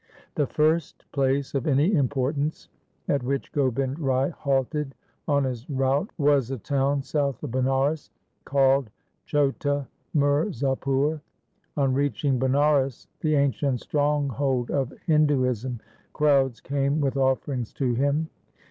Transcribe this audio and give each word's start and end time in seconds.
The 0.33 0.47
first 0.47 1.05
place 1.11 1.53
of 1.53 1.67
any 1.67 1.93
importance 1.93 2.69
at 3.07 3.21
which 3.21 3.51
Gobind 3.51 3.99
Rai 3.99 4.31
halted 4.31 4.95
on 5.27 5.43
his 5.43 5.69
route 5.69 6.09
was 6.17 6.49
a 6.49 6.57
town 6.57 7.03
south 7.03 7.43
of 7.43 7.51
Banaras 7.51 8.09
called 8.43 8.89
Chhota 9.27 9.85
Mirzapur. 10.15 11.21
On 11.77 11.93
reaching 11.93 12.39
Banaras, 12.39 13.05
the 13.19 13.35
ancient 13.35 13.79
stronghold 13.81 14.71
of 14.71 14.91
Hinduism, 15.05 15.79
crowds 16.13 16.61
came 16.61 16.99
with 16.99 17.15
offerings 17.15 17.71
to 17.73 17.93
him. 17.93 18.27